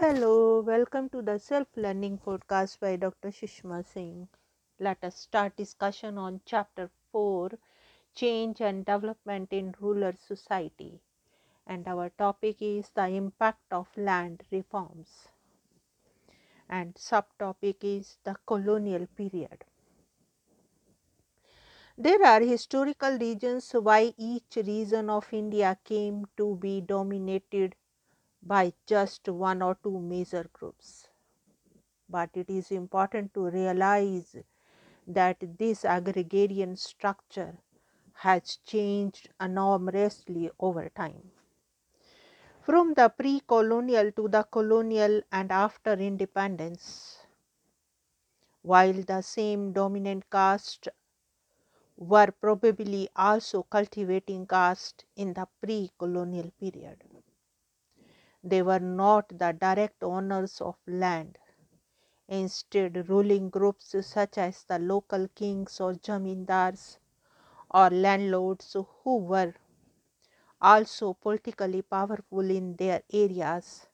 [0.00, 3.30] Hello, welcome to the Self Learning Podcast by Dr.
[3.30, 4.28] Sushma Singh.
[4.78, 7.58] Let us start discussion on Chapter 4
[8.14, 11.00] Change and Development in Rural Society.
[11.66, 15.26] And our topic is the impact of land reforms.
[16.68, 19.64] And subtopic is the colonial period.
[21.98, 27.74] There are historical reasons why each region of India came to be dominated
[28.48, 31.08] by just one or two major groups.
[32.08, 34.36] But it is important to realize
[35.06, 37.58] that this agrarian structure
[38.14, 41.32] has changed enormously over time.
[42.60, 47.26] From the pre colonial to the colonial and after independence,
[48.62, 50.86] while the same dominant caste
[51.98, 57.17] were probably also cultivating caste in the pre colonial period.
[58.42, 61.38] They were not the direct owners of land.
[62.28, 66.98] Instead, ruling groups such as the local kings or jamindars
[67.70, 69.54] or landlords who were
[70.60, 73.86] also politically powerful in their areas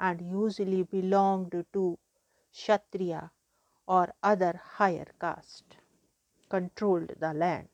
[0.00, 1.98] and usually belonged to
[2.52, 3.30] Kshatriya
[3.88, 5.78] or other higher caste
[6.48, 7.68] controlled the land.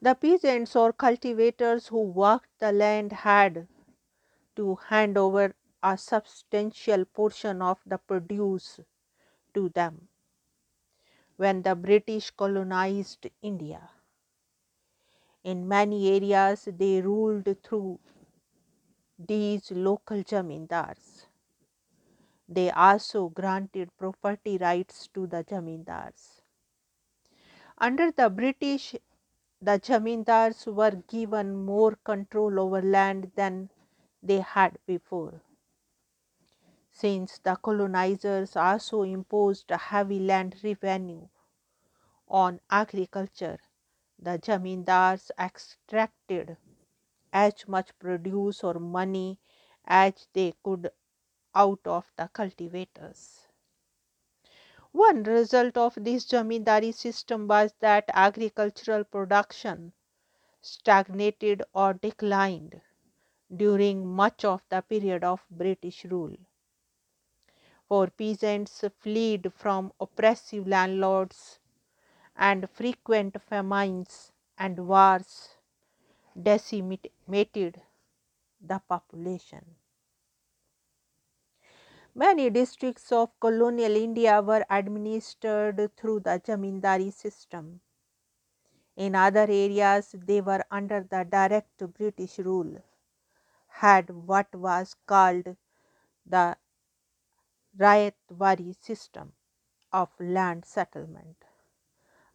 [0.00, 3.68] The peasants or cultivators who worked the land had
[4.56, 8.80] to hand over a substantial portion of the produce
[9.54, 10.08] to them
[11.36, 13.90] when the British colonized India.
[15.42, 17.98] In many areas, they ruled through
[19.18, 21.26] these local jamindars.
[22.48, 26.40] They also granted property rights to the jamindars.
[27.78, 28.96] Under the British,
[29.60, 33.70] the jamindars were given more control over land than
[34.22, 35.42] they had before.
[36.90, 41.28] Since the colonizers also imposed a heavy land revenue
[42.28, 43.58] on agriculture,
[44.18, 46.56] the jamindars extracted
[47.32, 49.40] as much produce or money
[49.86, 50.90] as they could
[51.54, 53.45] out of the cultivators.
[54.96, 59.92] One result of this jamindari system was that agricultural production
[60.62, 62.80] stagnated or declined
[63.54, 66.36] during much of the period of British rule.
[67.88, 71.58] For peasants fled from oppressive landlords
[72.36, 75.56] and frequent famines and wars
[76.40, 77.82] decimated
[78.60, 79.76] the population.
[82.16, 87.82] Many districts of colonial India were administered through the Jamindari system.
[88.96, 92.82] In other areas, they were under the direct British rule,
[93.68, 95.56] had what was called
[96.24, 96.56] the
[97.78, 99.34] Rayatwari system
[99.92, 101.36] of land settlement.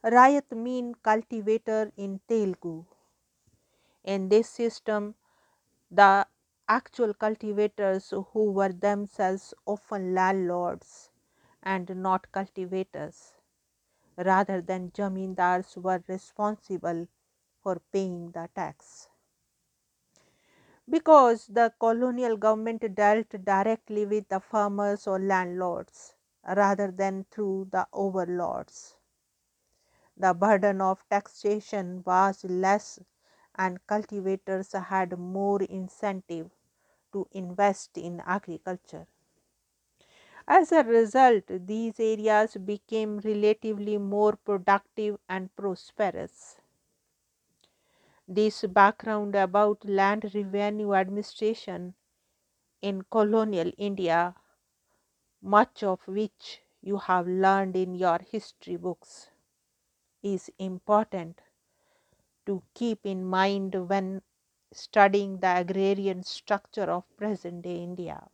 [0.03, 2.85] Rayat mean cultivator in Telugu.
[4.03, 5.15] In this system,
[5.89, 6.27] the
[6.73, 11.11] actual cultivators who were themselves often landlords
[11.63, 13.33] and not cultivators
[14.17, 17.07] rather than jamindars were responsible
[17.61, 19.09] for paying the tax.
[20.87, 26.13] Because the colonial government dealt directly with the farmers or landlords
[26.55, 28.95] rather than through the overlords.
[30.15, 32.99] The burden of taxation was less
[33.55, 36.60] and cultivators had more incentive
[37.13, 39.07] to invest in agriculture.
[40.47, 46.57] As a result, these areas became relatively more productive and prosperous.
[48.27, 51.93] This background about land revenue administration
[52.81, 54.35] in colonial India,
[55.43, 59.29] much of which you have learned in your history books,
[60.23, 61.41] is important
[62.45, 64.21] to keep in mind when
[64.71, 68.29] studying the agrarian structure of present day India.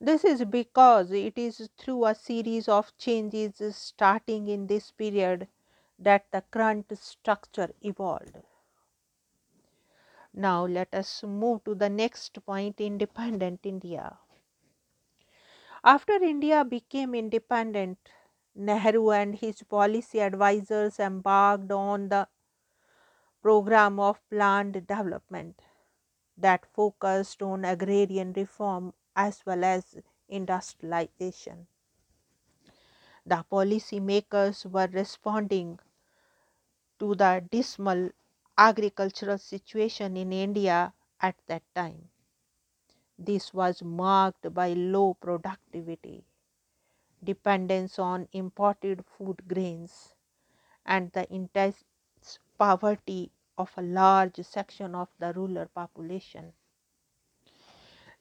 [0.00, 5.46] This is because it is through a series of changes starting in this period
[6.00, 8.38] that the current structure evolved.
[10.32, 14.18] Now, let us move to the next point independent India.
[15.82, 17.98] After India became independent,
[18.54, 22.28] Nehru and his policy advisors embarked on the
[23.48, 25.62] program of planned development
[26.36, 29.96] that focused on agrarian reform as well as
[30.28, 31.68] industrialization.
[33.24, 35.78] The policymakers were responding
[36.98, 38.10] to the dismal
[38.56, 42.10] agricultural situation in India at that time.
[43.18, 46.24] This was marked by low productivity,
[47.22, 50.14] dependence on imported food grains,
[50.86, 51.84] and the intense
[52.58, 56.54] poverty of a large section of the rural population.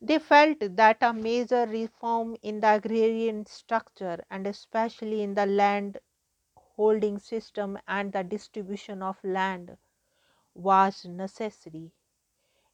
[0.02, 6.00] They felt that a major reform in the agrarian structure and especially in the land
[6.56, 9.78] holding system and the distribution of land
[10.54, 11.94] was necessary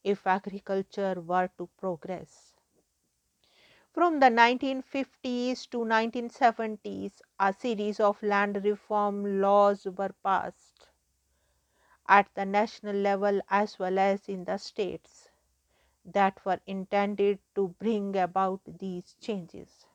[0.04, 2.54] if agriculture were to progress.
[3.94, 10.90] From the 1950s to 1970s, a series of land reform laws were passed
[12.08, 15.30] at the national level as well as in the states
[16.06, 19.86] that were intended to bring about these changes.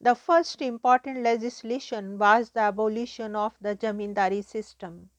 [0.00, 5.10] The first important legislation was the abolition of the Jamindari system,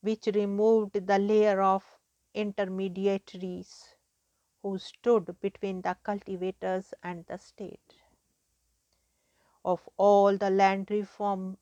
[0.00, 1.98] which removed the layer of
[2.34, 3.94] intermediaries
[4.62, 8.02] who stood between the cultivators and the state.
[9.64, 11.56] Of all the land reform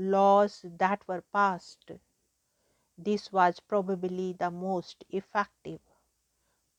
[0.00, 1.90] laws that were passed,
[2.96, 5.80] this was probably the most effective,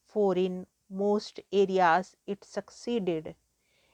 [0.05, 3.35] for in most areas it succeeded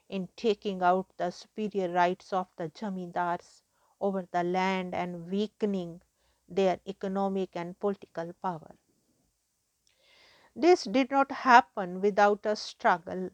[0.09, 3.63] in taking out the superior rights of the jamindars
[4.01, 6.01] over the land and weakening
[6.49, 8.75] their economic and political power.
[10.57, 13.29] This did not happen without a struggle,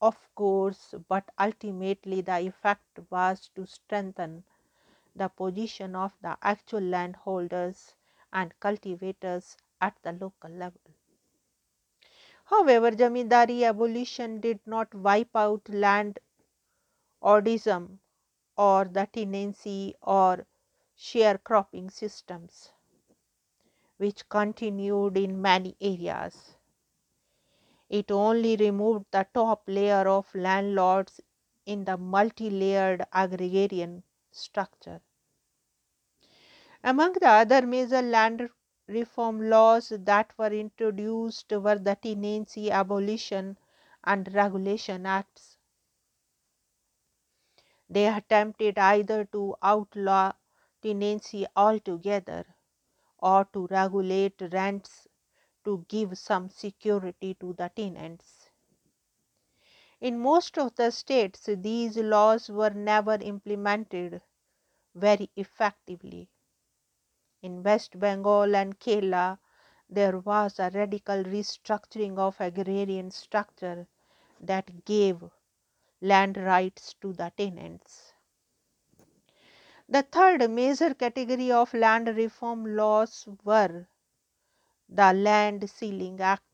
[0.00, 4.44] of course, but ultimately the effect was to strengthen
[5.14, 7.94] the position of the actual landholders
[8.32, 10.80] and cultivators at the local level.
[12.44, 16.20] However, Jamindari abolition did not wipe out land
[17.22, 18.00] ordism
[18.56, 20.46] or the tenancy or
[20.96, 22.72] sharecropping systems,
[23.96, 26.56] which continued in many areas.
[27.88, 31.20] It only removed the top layer of landlords
[31.64, 35.00] in the multi layered agrarian structure.
[36.84, 38.48] Among the other major land
[38.86, 43.58] reform laws that were introduced were the Tenancy Abolition
[44.04, 45.58] and Regulation Acts.
[47.88, 50.32] They attempted either to outlaw
[50.82, 52.56] tenancy altogether
[53.18, 55.08] or to regulate rents
[55.64, 58.41] to give some security to the tenants.
[60.02, 64.20] In most of the states, these laws were never implemented
[64.96, 66.28] very effectively.
[67.40, 69.38] In West Bengal and Kerala,
[69.88, 73.86] there was a radical restructuring of agrarian structure
[74.40, 75.22] that gave
[76.00, 78.12] land rights to the tenants.
[79.88, 83.86] The third major category of land reform laws were
[84.88, 86.51] the Land Ceiling Acts.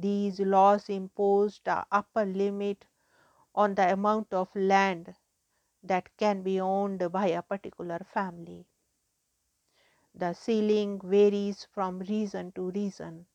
[0.00, 2.86] These laws imposed a upper limit
[3.54, 5.14] on the amount of land
[5.82, 8.66] that can be owned by a particular family.
[10.14, 13.26] The ceiling varies from region to region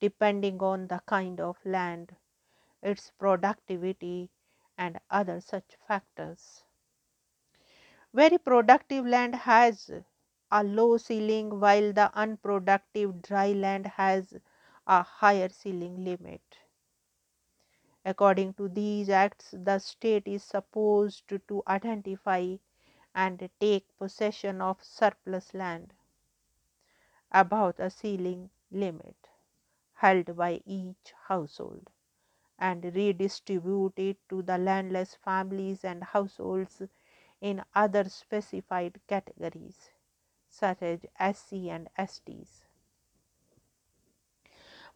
[0.00, 2.14] depending on the kind of land,
[2.82, 4.30] its productivity,
[4.78, 6.64] and other such factors.
[8.14, 9.90] Very productive land has
[10.50, 14.34] a low ceiling while the unproductive dry land has
[14.86, 16.42] a higher ceiling limit.
[18.04, 22.56] According to these acts, the state is supposed to identify
[23.14, 25.92] and take possession of surplus land
[27.32, 29.28] above the ceiling limit
[29.94, 31.90] held by each household
[32.58, 36.82] and redistribute it to the landless families and households
[37.40, 39.90] in other specified categories
[40.48, 42.66] such as SC and STs.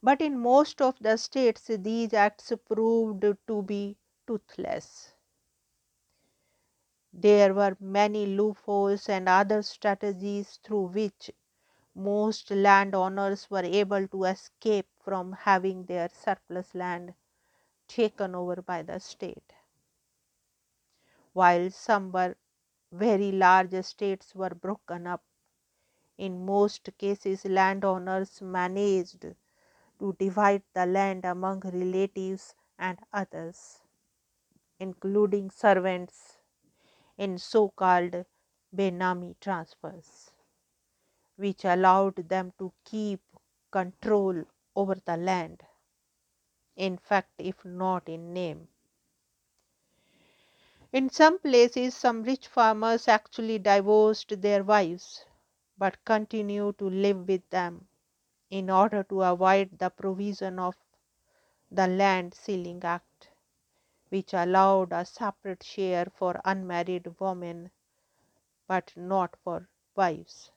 [0.07, 5.15] But in most of the states, these acts proved to be toothless.
[7.13, 11.33] There were many loopholes and other strategies through which
[11.97, 17.15] most landowners were able to escape from having their surplus land
[17.89, 19.55] taken over by the state.
[21.33, 22.37] While some were
[22.93, 25.25] very large estates were broken up,
[26.17, 29.27] in most cases landowners managed
[29.99, 33.83] to divide the land among relatives and others,
[34.81, 36.39] including servants
[37.19, 38.27] in so called
[38.75, 40.33] Benami transfers,
[41.37, 43.23] which allowed them to keep
[43.71, 45.63] control over the land,
[46.77, 48.69] in fact, if not in name.
[50.93, 55.25] In some places, some rich farmers actually divorced their wives
[55.79, 57.86] but continued to live with them
[58.51, 60.77] in order to avoid the provision of
[61.71, 63.31] the Land Ceiling Act,
[64.11, 67.71] which allowed a separate share for unmarried women
[68.69, 70.53] but not for wives.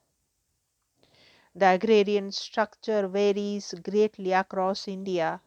[1.53, 5.41] The agrarian structure varies greatly across India,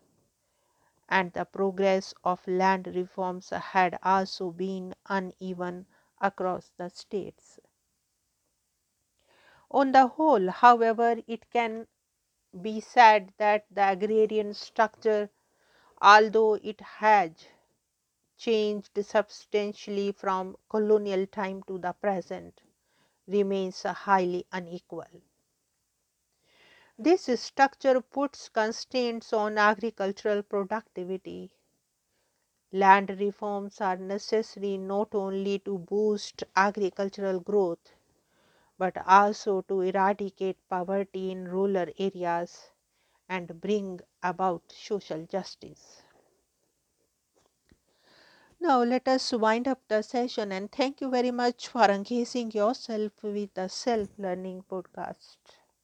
[1.08, 5.86] and the progress of land reforms had also been uneven
[6.20, 7.60] across the states.
[9.72, 11.88] On the whole, however, it can
[12.60, 15.30] be said that the agrarian structure,
[16.00, 17.32] although it has
[18.36, 22.60] changed substantially from colonial time to the present,
[23.26, 25.06] remains highly unequal.
[26.98, 31.50] This structure puts constraints on agricultural productivity.
[32.72, 37.92] Land reforms are necessary not only to boost agricultural growth
[38.78, 42.70] but also to eradicate poverty in rural areas
[43.28, 46.02] and bring about social justice.
[48.58, 53.22] Now, let us wind up the session and thank you very much for engaging yourself
[53.22, 55.36] with the Self Learning Podcast.